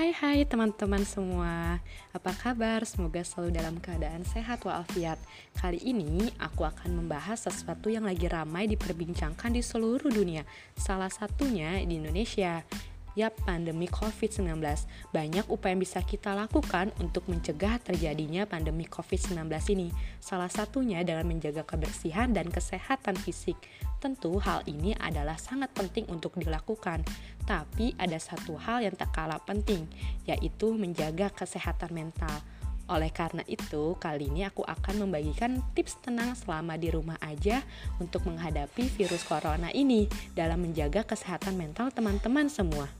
Hai 0.00 0.16
hai 0.16 0.48
teman-teman 0.48 1.04
semua. 1.04 1.76
Apa 2.16 2.32
kabar? 2.32 2.80
Semoga 2.88 3.20
selalu 3.20 3.52
dalam 3.52 3.76
keadaan 3.76 4.24
sehat 4.24 4.64
walafiat. 4.64 5.20
Kali 5.60 5.76
ini 5.76 6.32
aku 6.40 6.64
akan 6.64 7.04
membahas 7.04 7.44
sesuatu 7.44 7.92
yang 7.92 8.08
lagi 8.08 8.24
ramai 8.24 8.64
diperbincangkan 8.64 9.52
di 9.52 9.60
seluruh 9.60 10.08
dunia. 10.08 10.48
Salah 10.72 11.12
satunya 11.12 11.84
di 11.84 12.00
Indonesia 12.00 12.64
Yap, 13.18 13.42
pandemi 13.42 13.90
COVID-19. 13.90 14.62
Banyak 15.10 15.50
upaya 15.50 15.74
yang 15.74 15.82
bisa 15.82 15.98
kita 16.06 16.30
lakukan 16.30 16.94
untuk 17.02 17.26
mencegah 17.26 17.82
terjadinya 17.82 18.46
pandemi 18.46 18.86
COVID-19 18.86 19.50
ini. 19.74 19.90
Salah 20.22 20.46
satunya 20.46 21.02
dalam 21.02 21.26
menjaga 21.26 21.66
kebersihan 21.66 22.30
dan 22.30 22.46
kesehatan 22.46 23.18
fisik. 23.18 23.58
Tentu 23.98 24.38
hal 24.38 24.62
ini 24.70 24.94
adalah 24.94 25.34
sangat 25.42 25.74
penting 25.74 26.06
untuk 26.06 26.38
dilakukan. 26.38 27.02
Tapi 27.42 27.98
ada 27.98 28.16
satu 28.22 28.54
hal 28.54 28.86
yang 28.86 28.94
tak 28.94 29.10
kalah 29.10 29.42
penting, 29.42 29.90
yaitu 30.30 30.70
menjaga 30.70 31.34
kesehatan 31.34 31.90
mental. 31.90 32.38
Oleh 32.90 33.14
karena 33.14 33.46
itu, 33.46 33.94
kali 34.02 34.26
ini 34.34 34.42
aku 34.42 34.66
akan 34.66 35.06
membagikan 35.06 35.62
tips 35.78 36.02
tenang 36.02 36.34
selama 36.34 36.74
di 36.74 36.90
rumah 36.90 37.18
aja 37.22 37.62
untuk 38.02 38.26
menghadapi 38.26 38.90
virus 38.98 39.22
corona 39.22 39.70
ini 39.70 40.10
dalam 40.34 40.66
menjaga 40.66 41.06
kesehatan 41.06 41.54
mental 41.54 41.94
teman-teman 41.94 42.50
semua. 42.50 42.99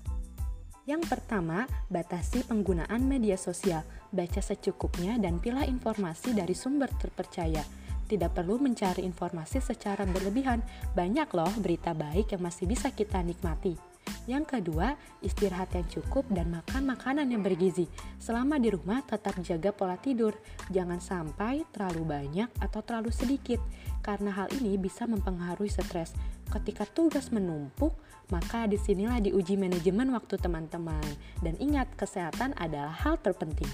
Yang 0.91 1.07
pertama, 1.07 1.71
batasi 1.87 2.43
penggunaan 2.51 3.07
media 3.07 3.39
sosial. 3.39 3.87
Baca 4.11 4.43
secukupnya 4.43 5.23
dan 5.23 5.39
pilih 5.39 5.63
informasi 5.63 6.35
dari 6.35 6.51
sumber 6.51 6.91
terpercaya. 6.99 7.63
Tidak 8.11 8.35
perlu 8.35 8.59
mencari 8.59 9.07
informasi 9.07 9.63
secara 9.63 10.03
berlebihan. 10.03 10.59
Banyak 10.99 11.31
loh 11.31 11.55
berita 11.63 11.95
baik 11.95 12.35
yang 12.35 12.43
masih 12.43 12.67
bisa 12.67 12.91
kita 12.91 13.23
nikmati. 13.23 13.90
Yang 14.29 14.59
kedua, 14.59 14.99
istirahat 15.25 15.73
yang 15.73 15.89
cukup 15.89 16.29
dan 16.29 16.53
makan 16.53 16.93
makanan 16.93 17.33
yang 17.33 17.41
bergizi. 17.41 17.89
Selama 18.21 18.61
di 18.61 18.69
rumah, 18.69 19.01
tetap 19.01 19.39
jaga 19.41 19.73
pola 19.73 19.97
tidur. 19.97 20.37
Jangan 20.69 21.01
sampai 21.01 21.65
terlalu 21.73 22.05
banyak 22.05 22.49
atau 22.61 22.81
terlalu 22.85 23.09
sedikit, 23.15 23.61
karena 24.05 24.33
hal 24.33 24.53
ini 24.61 24.77
bisa 24.77 25.09
mempengaruhi 25.09 25.73
stres. 25.73 26.13
Ketika 26.51 26.85
tugas 26.85 27.33
menumpuk, 27.33 27.97
maka 28.29 28.67
di 28.67 28.77
sinilah 28.77 29.23
diuji 29.23 29.57
manajemen 29.57 30.13
waktu 30.13 30.37
teman-teman. 30.37 31.05
Dan 31.41 31.57
ingat, 31.63 31.89
kesehatan 31.97 32.55
adalah 32.59 32.93
hal 32.93 33.19
terpenting. 33.23 33.71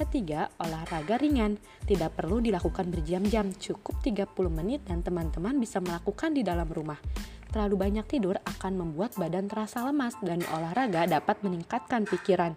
Ketiga, 0.00 0.48
olahraga 0.56 1.20
ringan. 1.20 1.60
Tidak 1.84 2.16
perlu 2.16 2.40
dilakukan 2.40 2.88
berjam-jam, 2.88 3.52
cukup 3.52 4.00
30 4.00 4.32
menit 4.48 4.80
dan 4.88 5.04
teman-teman 5.04 5.60
bisa 5.60 5.76
melakukan 5.76 6.32
di 6.32 6.40
dalam 6.40 6.64
rumah. 6.72 6.96
Terlalu 7.50 7.76
banyak 7.76 8.06
tidur 8.06 8.38
akan 8.46 8.72
membuat 8.78 9.18
badan 9.18 9.50
terasa 9.50 9.82
lemas 9.82 10.14
dan 10.22 10.42
olahraga 10.54 11.06
dapat 11.10 11.42
meningkatkan 11.42 12.06
pikiran. 12.06 12.54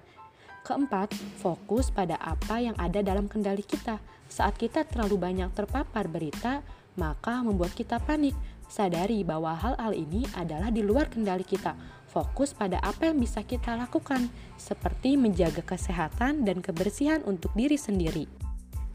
Keempat, 0.63 1.11
fokus 1.41 1.89
pada 1.89 2.16
apa 2.22 2.61
yang 2.61 2.77
ada 2.80 3.02
dalam 3.02 3.27
kendali 3.27 3.66
kita. 3.66 4.00
Saat 4.30 4.55
kita 4.55 4.85
terlalu 4.85 5.19
banyak 5.19 5.50
terpapar 5.52 6.08
berita, 6.08 6.63
maka 6.95 7.41
membuat 7.41 7.73
kita 7.73 7.97
panik 8.00 8.38
Sadari 8.73 9.22
bahwa 9.22 9.53
hal-hal 9.53 9.94
ini 9.94 10.25
adalah 10.33 10.73
di 10.73 10.81
luar 10.81 11.05
kendali 11.05 11.45
kita. 11.45 11.78
Fokus 12.09 12.57
pada 12.57 12.81
apa 12.81 13.09
yang 13.09 13.22
bisa 13.22 13.45
kita 13.45 13.78
lakukan, 13.78 14.33
seperti 14.57 15.13
menjaga 15.13 15.61
kesehatan 15.61 16.41
dan 16.41 16.57
kebersihan 16.57 17.22
untuk 17.22 17.53
diri 17.53 17.78
sendiri. 17.78 18.42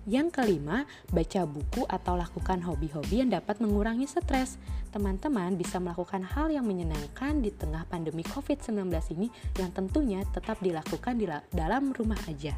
Yang 0.08 0.40
kelima, 0.40 0.88
baca 1.12 1.44
buku 1.44 1.84
atau 1.84 2.16
lakukan 2.16 2.64
hobi-hobi 2.64 3.20
yang 3.20 3.28
dapat 3.28 3.60
mengurangi 3.60 4.08
stres. 4.08 4.56
Teman-teman 4.88 5.52
bisa 5.52 5.76
melakukan 5.76 6.24
hal 6.24 6.48
yang 6.48 6.64
menyenangkan 6.64 7.44
di 7.44 7.52
tengah 7.52 7.84
pandemi 7.84 8.24
COVID-19 8.24 8.88
ini 9.12 9.28
yang 9.60 9.68
tentunya 9.68 10.24
tetap 10.32 10.64
dilakukan 10.64 11.20
di 11.20 11.28
dalam 11.52 11.92
rumah 11.92 12.16
aja. 12.24 12.56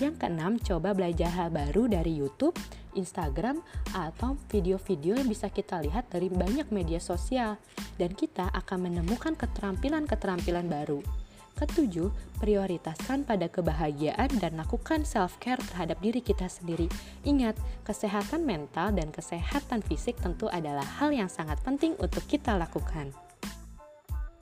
Yang 0.00 0.16
keenam, 0.16 0.56
coba 0.56 0.96
belajar 0.96 1.28
hal 1.28 1.52
baru 1.52 1.92
dari 1.92 2.16
YouTube, 2.16 2.56
Instagram, 2.96 3.60
atau 3.92 4.40
video-video 4.48 5.20
yang 5.20 5.28
bisa 5.28 5.52
kita 5.52 5.84
lihat 5.84 6.08
dari 6.08 6.32
banyak 6.32 6.72
media 6.72 7.04
sosial. 7.04 7.60
Dan 8.00 8.16
kita 8.16 8.48
akan 8.48 8.88
menemukan 8.88 9.36
keterampilan-keterampilan 9.36 10.72
baru. 10.72 11.25
Ketujuh, 11.56 12.12
prioritaskan 12.36 13.24
pada 13.24 13.48
kebahagiaan 13.48 14.28
dan 14.36 14.60
lakukan 14.60 15.08
self-care 15.08 15.56
terhadap 15.72 15.96
diri 16.04 16.20
kita 16.20 16.52
sendiri. 16.52 16.84
Ingat, 17.24 17.56
kesehatan 17.80 18.44
mental 18.44 18.92
dan 18.92 19.08
kesehatan 19.08 19.80
fisik 19.80 20.20
tentu 20.20 20.52
adalah 20.52 20.84
hal 21.00 21.16
yang 21.16 21.32
sangat 21.32 21.56
penting 21.64 21.96
untuk 21.96 22.28
kita 22.28 22.60
lakukan. 22.60 23.16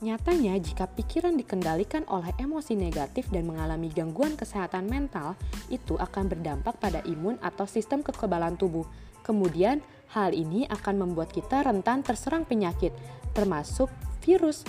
Nyatanya, 0.02 0.58
jika 0.58 0.90
pikiran 0.90 1.38
dikendalikan 1.38 2.02
oleh 2.10 2.34
emosi 2.36 2.74
negatif 2.74 3.30
dan 3.30 3.46
mengalami 3.46 3.88
gangguan 3.94 4.34
kesehatan 4.34 4.90
mental, 4.90 5.38
itu 5.70 5.94
akan 5.94 6.26
berdampak 6.26 6.76
pada 6.82 6.98
imun 7.06 7.38
atau 7.40 7.64
sistem 7.64 8.02
kekebalan 8.02 8.58
tubuh. 8.58 8.84
Kemudian, 9.22 9.80
hal 10.12 10.34
ini 10.34 10.66
akan 10.66 10.98
membuat 10.98 11.30
kita 11.30 11.62
rentan 11.62 12.02
terserang 12.02 12.42
penyakit, 12.42 12.90
termasuk 13.32 13.88
virus. 14.20 14.66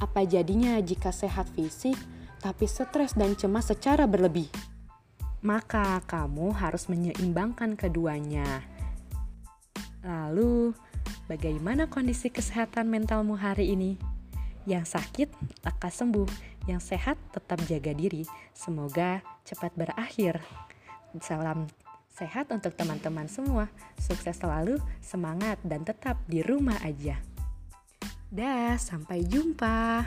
Apa 0.00 0.24
jadinya 0.24 0.80
jika 0.80 1.12
sehat 1.12 1.52
fisik, 1.52 1.94
tapi 2.40 2.64
stres 2.64 3.12
dan 3.12 3.36
cemas 3.36 3.68
secara 3.68 4.08
berlebih? 4.08 4.48
Maka 5.44 6.00
kamu 6.08 6.56
harus 6.56 6.88
menyeimbangkan 6.88 7.76
keduanya. 7.76 8.64
Lalu, 10.00 10.72
bagaimana 11.28 11.84
kondisi 11.84 12.32
kesehatan 12.32 12.88
mentalmu 12.88 13.36
hari 13.36 13.76
ini? 13.76 14.00
Yang 14.64 14.96
sakit 14.96 15.28
lekas 15.68 16.00
sembuh, 16.00 16.28
yang 16.64 16.80
sehat 16.80 17.20
tetap 17.36 17.60
jaga 17.68 17.92
diri. 17.92 18.24
Semoga 18.56 19.20
cepat 19.44 19.76
berakhir. 19.76 20.40
Salam 21.20 21.68
sehat 22.20 22.52
untuk 22.52 22.76
teman-teman 22.76 23.28
semua. 23.28 23.72
Sukses 23.96 24.36
selalu, 24.36 24.76
semangat 25.00 25.56
dan 25.64 25.84
tetap 25.84 26.20
di 26.28 26.44
rumah 26.44 26.76
aja. 26.84 27.16
Dah, 28.30 28.78
sampai 28.78 29.26
jumpa. 29.26 30.06